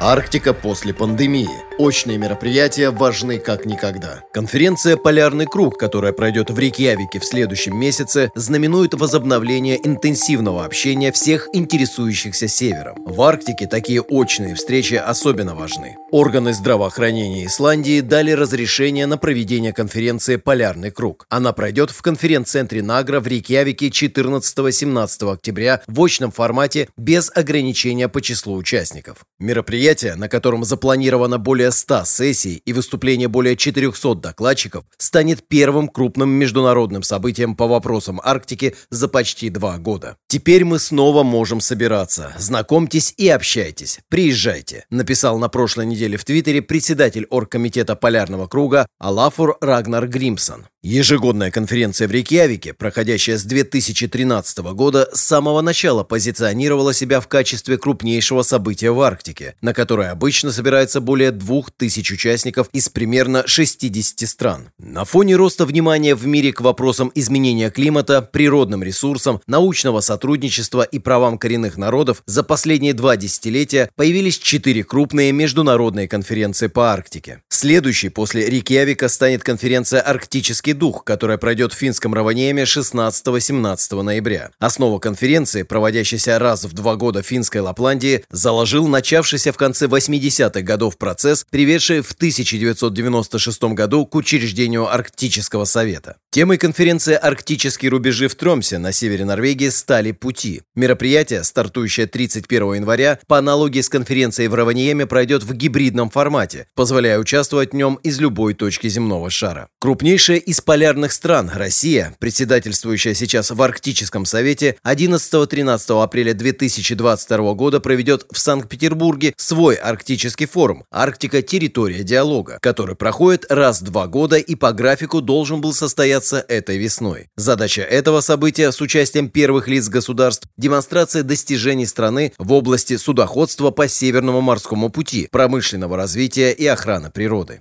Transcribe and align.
Арктика 0.00 0.52
после 0.52 0.92
пандемии. 0.92 1.48
Очные 1.78 2.18
мероприятия 2.18 2.90
важны 2.90 3.38
как 3.38 3.64
никогда. 3.64 4.20
Конференция 4.32 4.96
«Полярный 4.96 5.46
круг», 5.46 5.78
которая 5.78 6.12
пройдет 6.12 6.50
в 6.50 6.58
Рейкьявике 6.58 7.18
в 7.18 7.24
следующем 7.24 7.78
месяце, 7.78 8.30
знаменует 8.34 8.92
возобновление 8.92 9.78
интенсивного 9.86 10.64
общения 10.66 11.12
всех 11.12 11.48
интересующихся 11.54 12.46
Севером. 12.46 12.96
В 13.06 13.20
Арктике 13.22 13.66
такие 13.66 14.02
очные 14.02 14.54
встречи 14.54 14.94
особенно 14.94 15.54
важны. 15.54 15.96
Органы 16.10 16.52
здравоохранения 16.52 17.46
Исландии 17.46 18.00
дали 18.00 18.32
разрешение 18.32 19.06
на 19.06 19.16
проведение 19.16 19.72
конференции 19.72 20.36
«Полярный 20.36 20.90
круг». 20.90 21.26
Она 21.30 21.52
пройдет 21.52 21.90
в 21.90 22.02
конференц-центре 22.02 22.82
Награ 22.82 23.20
в 23.20 23.26
Рейкьявике 23.26 23.88
14-17 23.88 25.32
октября 25.32 25.82
в 25.86 26.02
очном 26.02 26.32
формате 26.32 26.88
без 26.98 27.30
ограничения 27.34 28.08
по 28.08 28.20
числу 28.20 28.56
участников. 28.56 29.24
Мероприятие, 29.38 29.85
на 30.16 30.28
котором 30.28 30.64
запланировано 30.64 31.38
более 31.38 31.70
100 31.70 32.04
сессий 32.06 32.60
и 32.64 32.72
выступление 32.72 33.28
более 33.28 33.56
400 33.56 34.16
докладчиков 34.16 34.84
станет 34.98 35.46
первым 35.46 35.88
крупным 35.88 36.28
международным 36.30 37.04
событием 37.04 37.54
по 37.54 37.68
вопросам 37.68 38.20
Арктики 38.24 38.74
за 38.90 39.06
почти 39.06 39.48
два 39.48 39.78
года. 39.78 40.16
Теперь 40.26 40.64
мы 40.64 40.80
снова 40.80 41.22
можем 41.22 41.60
собираться. 41.60 42.34
Знакомьтесь 42.36 43.14
и 43.16 43.28
общайтесь. 43.28 44.00
Приезжайте, 44.08 44.86
написал 44.90 45.38
на 45.38 45.48
прошлой 45.48 45.86
неделе 45.86 46.16
в 46.16 46.24
Твиттере 46.24 46.62
председатель 46.62 47.26
оргкомитета 47.30 47.94
Полярного 47.94 48.48
круга 48.48 48.88
Алафур 48.98 49.56
Рагнар 49.60 50.08
Гримсон. 50.08 50.66
Ежегодная 50.88 51.50
конференция 51.50 52.06
в 52.06 52.12
Рейкьявике, 52.12 52.72
проходящая 52.72 53.38
с 53.38 53.42
2013 53.42 54.58
года, 54.58 55.08
с 55.12 55.20
самого 55.20 55.60
начала 55.60 56.04
позиционировала 56.04 56.94
себя 56.94 57.18
в 57.18 57.26
качестве 57.26 57.76
крупнейшего 57.76 58.42
события 58.42 58.92
в 58.92 59.00
Арктике, 59.00 59.56
на 59.60 59.74
которое 59.74 60.12
обычно 60.12 60.52
собирается 60.52 61.00
более 61.00 61.32
2000 61.32 62.12
участников 62.12 62.68
из 62.72 62.88
примерно 62.88 63.42
60 63.48 64.28
стран. 64.28 64.68
На 64.78 65.04
фоне 65.04 65.34
роста 65.34 65.66
внимания 65.66 66.14
в 66.14 66.24
мире 66.24 66.52
к 66.52 66.60
вопросам 66.60 67.10
изменения 67.16 67.70
климата, 67.70 68.22
природным 68.22 68.84
ресурсам, 68.84 69.40
научного 69.48 69.98
сотрудничества 69.98 70.82
и 70.82 71.00
правам 71.00 71.36
коренных 71.36 71.78
народов 71.78 72.22
за 72.26 72.44
последние 72.44 72.94
два 72.94 73.16
десятилетия 73.16 73.90
появились 73.96 74.38
четыре 74.38 74.84
крупные 74.84 75.32
международные 75.32 76.06
конференции 76.06 76.68
по 76.68 76.92
Арктике. 76.92 77.42
Следующей 77.48 78.08
после 78.08 78.48
Рейкьявика 78.48 79.08
станет 79.08 79.42
конференция 79.42 80.00
«Арктический 80.00 80.75
дух», 80.76 81.02
которая 81.04 81.38
пройдет 81.38 81.72
в 81.72 81.76
финском 81.76 82.14
Раванеме 82.14 82.62
16-17 82.62 84.02
ноября. 84.02 84.50
Основу 84.58 85.00
конференции, 85.00 85.62
проводящейся 85.62 86.38
раз 86.38 86.64
в 86.64 86.72
два 86.72 86.96
года 86.96 87.22
в 87.22 87.26
финской 87.26 87.60
Лапландии, 87.60 88.24
заложил 88.30 88.86
начавшийся 88.86 89.52
в 89.52 89.56
конце 89.56 89.86
80-х 89.86 90.60
годов 90.62 90.98
процесс, 90.98 91.44
приведший 91.50 92.02
в 92.02 92.12
1996 92.12 93.64
году 93.74 94.06
к 94.06 94.14
учреждению 94.14 94.92
Арктического 94.92 95.64
совета. 95.64 96.16
Темой 96.30 96.58
конференции 96.58 97.14
«Арктические 97.14 97.90
рубежи 97.90 98.28
в 98.28 98.34
Тромсе» 98.34 98.78
на 98.78 98.92
севере 98.92 99.24
Норвегии 99.24 99.70
стали 99.70 100.12
пути. 100.12 100.62
Мероприятие, 100.74 101.42
стартующее 101.44 102.06
31 102.06 102.74
января, 102.74 103.18
по 103.26 103.38
аналогии 103.38 103.80
с 103.80 103.88
конференцией 103.88 104.48
в 104.48 104.54
Раваньеме, 104.54 105.06
пройдет 105.06 105.42
в 105.42 105.54
гибридном 105.54 106.10
формате, 106.10 106.66
позволяя 106.74 107.18
участвовать 107.18 107.72
в 107.72 107.76
нем 107.76 107.94
из 108.02 108.20
любой 108.20 108.52
точки 108.52 108.88
земного 108.88 109.30
шара. 109.30 109.68
Крупнейшая 109.80 110.36
из 110.38 110.55
полярных 110.60 111.12
стран, 111.12 111.50
Россия, 111.54 112.14
председательствующая 112.18 113.14
сейчас 113.14 113.50
в 113.50 113.60
Арктическом 113.62 114.24
совете, 114.24 114.76
11-13 114.84 116.02
апреля 116.02 116.34
2022 116.34 117.54
года 117.54 117.80
проведет 117.80 118.26
в 118.30 118.38
Санкт-Петербурге 118.38 119.34
свой 119.36 119.74
арктический 119.74 120.46
форум 120.46 120.84
«Арктика. 120.90 121.42
Территория 121.42 122.02
диалога», 122.02 122.58
который 122.60 122.96
проходит 122.96 123.46
раз 123.48 123.80
в 123.80 123.84
два 123.84 124.06
года 124.06 124.36
и 124.36 124.54
по 124.54 124.72
графику 124.72 125.20
должен 125.20 125.60
был 125.60 125.72
состояться 125.72 126.44
этой 126.48 126.78
весной. 126.78 127.28
Задача 127.36 127.82
этого 127.82 128.20
события 128.20 128.72
с 128.72 128.80
участием 128.80 129.28
первых 129.28 129.68
лиц 129.68 129.88
государств– 129.88 130.48
демонстрация 130.56 131.22
достижений 131.22 131.86
страны 131.86 132.32
в 132.38 132.52
области 132.52 132.96
судоходства 132.96 133.70
по 133.70 133.88
Северному 133.88 134.40
морскому 134.40 134.90
пути, 134.90 135.28
промышленного 135.30 135.96
развития 135.96 136.52
и 136.52 136.66
охраны 136.66 137.10
природы. 137.10 137.60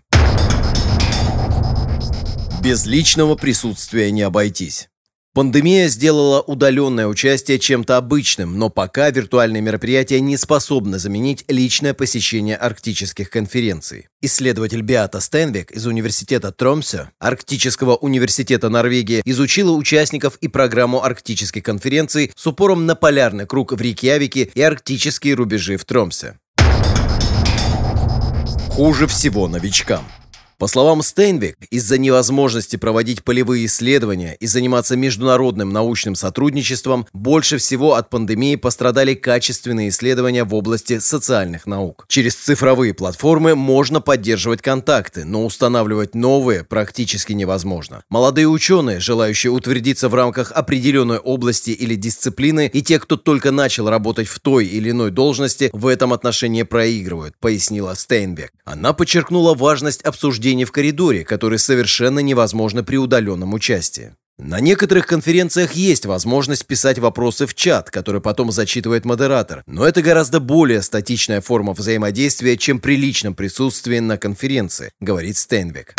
Без 2.65 2.87
личного 2.87 3.35
присутствия 3.35 4.09
не 4.09 4.23
обойтись. 4.23 4.89
Пандемия 5.35 5.87
сделала 5.87 6.41
удаленное 6.41 7.05
участие 7.05 7.59
чем-то 7.59 7.95
обычным, 7.95 8.57
но 8.57 8.71
пока 8.71 9.11
виртуальные 9.11 9.61
мероприятия 9.61 10.19
не 10.19 10.35
способны 10.35 10.97
заменить 10.97 11.45
личное 11.47 11.93
посещение 11.93 12.55
арктических 12.55 13.29
конференций. 13.29 14.07
Исследователь 14.19 14.81
Биата 14.81 15.21
Стенвик 15.21 15.73
из 15.73 15.85
университета 15.85 16.51
Тромсе, 16.51 17.11
Арктического 17.19 17.97
университета 17.97 18.69
Норвегии, 18.69 19.21
изучила 19.25 19.69
участников 19.69 20.37
и 20.37 20.47
программу 20.47 21.03
арктической 21.03 21.61
конференции 21.61 22.31
с 22.35 22.47
упором 22.47 22.87
на 22.87 22.95
полярный 22.95 23.45
круг 23.45 23.73
в 23.73 23.79
Рейкьявике 23.79 24.49
и 24.55 24.61
арктические 24.63 25.35
рубежи 25.35 25.77
в 25.77 25.85
Тромсе. 25.85 26.39
Хуже 28.71 29.05
всего 29.05 29.47
новичкам. 29.47 30.03
По 30.57 30.67
словам 30.67 31.01
Стейнвик, 31.01 31.57
из-за 31.69 31.97
невозможности 31.97 32.77
проводить 32.77 33.25
полевые 33.25 33.65
исследования 33.65 34.37
и 34.39 34.47
заниматься 34.47 34.95
международным 34.95 35.69
научным 35.69 36.15
сотрудничеством, 36.15 37.07
больше 37.11 37.57
всего 37.57 37.95
от 37.95 38.09
пандемии 38.09 38.55
пострадали 38.55 39.15
качественные 39.15 39.89
исследования 39.89 40.45
в 40.45 40.55
области 40.55 40.99
социальных 40.99 41.67
наук. 41.67 42.05
Через 42.07 42.35
цифровые 42.35 42.93
платформы 42.93 43.55
можно 43.55 43.99
поддерживать 43.99 44.61
контакты, 44.61 45.25
но 45.25 45.45
устанавливать 45.45 46.15
новые 46.15 46.63
практически 46.63 47.33
невозможно. 47.33 48.03
Молодые 48.09 48.47
ученые, 48.47 49.01
желающие 49.01 49.51
утвердиться 49.51 50.07
в 50.07 50.15
рамках 50.15 50.53
определенной 50.53 51.17
области 51.17 51.71
или 51.71 51.95
дисциплины, 51.95 52.71
и 52.73 52.81
те, 52.81 52.99
кто 52.99 53.17
только 53.17 53.51
начал 53.51 53.89
работать 53.89 54.29
в 54.29 54.39
той 54.39 54.67
или 54.67 54.91
иной 54.91 55.11
должности, 55.11 55.69
в 55.73 55.85
этом 55.87 56.13
отношении 56.13 56.63
проигрывают, 56.63 57.35
пояснила 57.41 57.93
Стейнбек. 57.93 58.51
Она 58.63 58.93
подчеркнула 58.93 59.53
важность 59.53 60.01
обсуждения 60.03 60.44
обсуждений 60.45 60.65
в 60.65 60.71
коридоре, 60.71 61.23
которые 61.23 61.57
совершенно 61.57 62.19
невозможно 62.19 62.83
при 62.83 62.97
удаленном 62.97 63.53
участии. 63.53 64.13
На 64.37 64.59
некоторых 64.59 65.07
конференциях 65.07 65.73
есть 65.73 66.05
возможность 66.05 66.67
писать 66.67 66.99
вопросы 66.99 67.47
в 67.47 67.55
чат, 67.55 67.89
который 67.89 68.21
потом 68.21 68.51
зачитывает 68.51 69.05
модератор, 69.05 69.63
но 69.65 69.87
это 69.87 70.03
гораздо 70.03 70.39
более 70.39 70.83
статичная 70.83 71.41
форма 71.41 71.73
взаимодействия, 71.73 72.57
чем 72.57 72.79
при 72.79 72.95
личном 72.95 73.33
присутствии 73.33 73.97
на 73.99 74.17
конференции, 74.17 74.91
говорит 74.99 75.37
Стейнбек. 75.37 75.95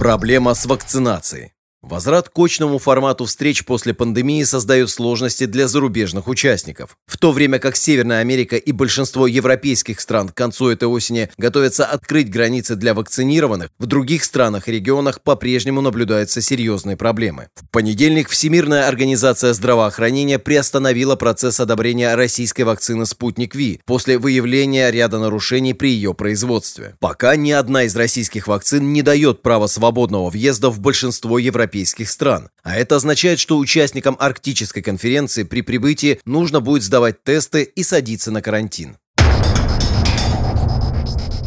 Проблема 0.00 0.54
с 0.54 0.66
вакцинацией. 0.66 1.52
Возврат 1.88 2.28
к 2.28 2.38
очному 2.38 2.78
формату 2.78 3.24
встреч 3.24 3.64
после 3.64 3.94
пандемии 3.94 4.42
создает 4.42 4.90
сложности 4.90 5.46
для 5.46 5.68
зарубежных 5.68 6.28
участников. 6.28 6.98
В 7.06 7.16
то 7.16 7.32
время 7.32 7.58
как 7.58 7.76
Северная 7.76 8.20
Америка 8.20 8.56
и 8.56 8.72
большинство 8.72 9.26
европейских 9.26 9.98
стран 10.00 10.28
к 10.28 10.34
концу 10.34 10.68
этой 10.68 10.86
осени 10.86 11.30
готовятся 11.38 11.86
открыть 11.86 12.28
границы 12.28 12.76
для 12.76 12.92
вакцинированных, 12.92 13.70
в 13.78 13.86
других 13.86 14.24
странах 14.24 14.68
и 14.68 14.72
регионах 14.72 15.22
по-прежнему 15.22 15.80
наблюдаются 15.80 16.42
серьезные 16.42 16.98
проблемы. 16.98 17.48
В 17.54 17.66
понедельник 17.70 18.28
Всемирная 18.28 18.86
организация 18.86 19.54
здравоохранения 19.54 20.38
приостановила 20.38 21.16
процесс 21.16 21.58
одобрения 21.58 22.14
российской 22.14 22.62
вакцины 22.62 23.06
«Спутник 23.06 23.54
Ви» 23.54 23.80
после 23.86 24.18
выявления 24.18 24.90
ряда 24.90 25.18
нарушений 25.18 25.72
при 25.72 25.92
ее 25.92 26.12
производстве. 26.12 26.96
Пока 27.00 27.34
ни 27.36 27.50
одна 27.50 27.84
из 27.84 27.96
российских 27.96 28.46
вакцин 28.46 28.92
не 28.92 29.00
дает 29.00 29.40
права 29.40 29.68
свободного 29.68 30.28
въезда 30.28 30.68
в 30.68 30.80
большинство 30.80 31.38
европейских 31.38 31.77
европейских 31.78 32.10
стран. 32.10 32.50
А 32.62 32.76
это 32.76 32.96
означает, 32.96 33.38
что 33.38 33.58
участникам 33.58 34.16
Арктической 34.18 34.82
конференции 34.82 35.44
при 35.44 35.62
прибытии 35.62 36.20
нужно 36.24 36.60
будет 36.60 36.82
сдавать 36.82 37.22
тесты 37.22 37.62
и 37.62 37.82
садиться 37.82 38.30
на 38.30 38.42
карантин. 38.42 38.96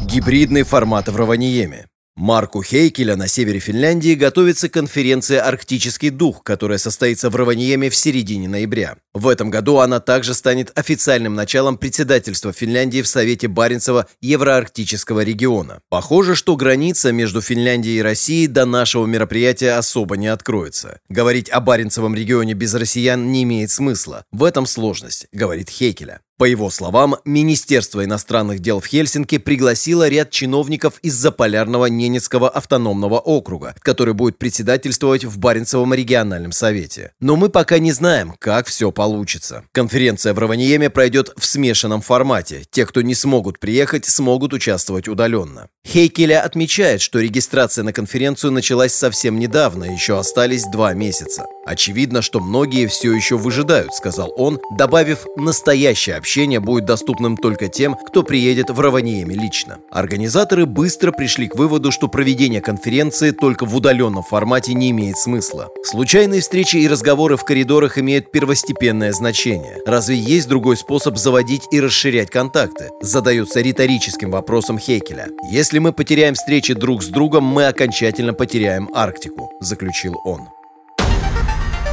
Гибридный 0.06 0.63
формат 0.63 1.07
в 1.07 1.16
Раваниеме. 1.16 1.90
Марку 2.18 2.62
Хейкеля 2.62 3.16
на 3.16 3.30
севере 3.30 3.60
Финляндии 3.60 4.16
готовится 4.16 4.68
конференция 4.68 5.42
«Арктический 5.42 6.10
дух», 6.10 6.44
которая 6.44 6.78
состоится 6.78 7.30
в 7.30 7.36
Раваньеме 7.38 7.90
в 7.90 7.96
середине 7.96 8.50
ноября. 8.50 8.98
В 9.13 9.30
этом 9.30 9.50
году 9.50 9.78
она 9.78 10.02
также 10.02 10.34
станет 10.34 10.78
официальным 10.78 11.36
началом 11.36 11.78
председательства 11.78 12.52
Финляндии 12.52 13.02
в 13.02 13.08
Совете 13.08 13.48
Баренцева 13.48 14.08
Евроарктического 14.19 15.22
региона. 15.22 15.81
Похоже, 15.90 16.36
что 16.36 16.58
граница 16.58 17.13
между 17.13 17.42
Финляндией 17.42 18.00
и 18.00 18.02
Россией 18.02 18.48
до 18.48 18.66
нашего 18.66 19.06
мероприятия 19.06 19.78
особо 19.78 20.18
не 20.18 20.28
откроется. 20.28 21.00
Говорить 21.08 21.50
о 21.50 21.62
Баренцевом 21.62 22.13
регионе 22.13 22.54
без 22.54 22.74
россиян 22.74 23.31
не 23.31 23.44
имеет 23.44 23.72
смысла. 23.72 24.25
В 24.31 24.44
этом 24.44 24.66
сложность, 24.66 25.28
говорит 25.31 25.69
Хейкеля. 25.69 26.19
По 26.41 26.45
его 26.45 26.71
словам, 26.71 27.17
Министерство 27.23 28.03
иностранных 28.03 28.61
дел 28.61 28.79
в 28.79 28.88
Хельсинки 28.88 29.38
пригласило 29.38 30.09
ряд 30.09 30.31
чиновников 30.31 30.95
из 31.03 31.13
Заполярного 31.13 31.85
Ненецкого 31.85 32.49
автономного 32.49 33.19
округа, 33.19 33.75
который 33.83 34.15
будет 34.15 34.39
председательствовать 34.39 35.23
в 35.23 35.38
Баренцевом 35.38 35.93
региональном 35.93 36.51
совете. 36.51 37.11
Но 37.19 37.35
мы 37.35 37.49
пока 37.49 37.77
не 37.77 37.91
знаем, 37.91 38.33
как 38.39 38.65
все 38.65 38.91
получится. 38.91 39.65
Конференция 39.71 40.33
в 40.33 40.39
Раваниеме 40.39 40.89
пройдет 40.89 41.31
в 41.38 41.45
смешанном 41.45 42.01
формате. 42.01 42.63
Те, 42.71 42.88
кто 42.88 43.03
не 43.03 43.13
смогут 43.13 43.59
приехать, 43.59 44.05
смогут 44.07 44.51
участвовать 44.53 45.07
удаленно. 45.07 45.67
Хейкеля 45.85 46.41
отмечает, 46.41 47.01
что 47.01 47.19
регистрация 47.19 47.83
на 47.83 47.93
конференцию 47.93 48.51
началась 48.51 48.95
совсем 48.95 49.38
недавно, 49.38 49.83
еще 49.83 50.17
остались 50.17 50.63
два 50.71 50.93
месяца. 50.93 51.45
Очевидно, 51.66 52.22
что 52.22 52.40
многие 52.40 52.88
все 52.88 53.13
еще 53.13 53.38
выжидают, 53.38 53.94
сказал 53.94 54.34
он, 54.36 54.60
добавив, 54.72 55.25
настоящее 55.38 56.16
общение 56.16 56.60
будет 56.60 56.86
доступным 56.86 57.38
только 57.38 57.68
тем, 57.68 57.96
кто 58.08 58.24
приедет 58.24 58.69
в 58.69 58.80
Раваниеме 58.80 59.36
лично. 59.36 59.78
Организаторы 59.92 60.66
быстро 60.66 61.12
пришли 61.12 61.48
к 61.48 61.56
выводу, 61.56 61.92
что 61.92 62.08
проведение 62.08 62.62
конференции 62.62 63.31
только 63.31 63.66
в 63.66 63.75
удаленном 63.75 64.24
формате 64.24 64.74
не 64.74 64.90
имеет 64.92 65.18
смысла. 65.18 65.69
Случайные 65.84 66.42
встречи 66.42 66.78
и 66.78 66.88
разговоры 66.88 67.38
в 67.38 67.44
коридорах 67.44 67.98
имеют 68.00 68.31
первостепенное 68.31 69.12
значение. 69.12 69.78
Разве 69.86 70.16
есть 70.16 70.48
другой 70.48 70.78
способ 70.78 71.18
заводить 71.18 71.63
и 71.72 71.80
расширять 71.80 72.30
контакты? 72.30 72.90
Задается 73.02 73.62
риторическим 73.62 74.31
вопросом 74.31 74.80
Хейкеля. 74.80 75.28
Если 75.52 75.80
мы 75.80 75.94
потеряем 75.94 76.34
встречи 76.34 76.74
друг 76.74 77.04
с 77.04 77.08
другом, 77.08 77.44
мы 77.44 77.68
окончательно 77.68 78.34
потеряем 78.34 78.90
Арктику, 78.94 79.52
заключил 79.60 80.16
он. 80.25 80.48